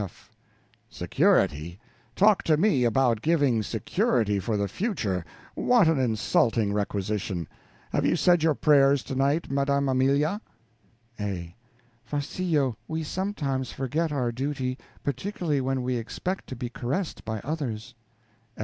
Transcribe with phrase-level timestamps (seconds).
[0.03, 0.31] F.
[0.89, 1.79] Security!
[2.15, 7.47] talk to me about giving security for the future what an insulting requisition!
[7.91, 10.41] Have you said your prayers tonight, Madam Amelia?
[11.19, 11.55] A.
[12.03, 17.93] Farcillo, we sometimes forget our duty, particularly when we expect to be caressed by others.